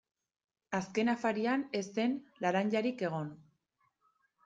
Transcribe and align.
Azken 0.77 1.11
afarian 1.13 1.67
ez 1.81 1.83
zen 2.01 2.19
laranjarik 2.47 3.09
egon. 3.11 3.33